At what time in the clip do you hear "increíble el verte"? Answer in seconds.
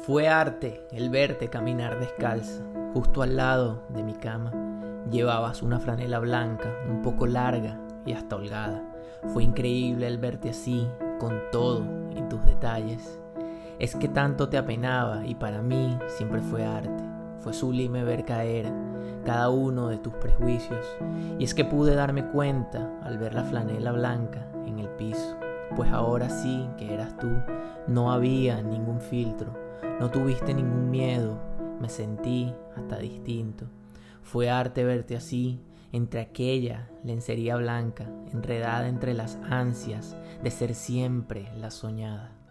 9.44-10.50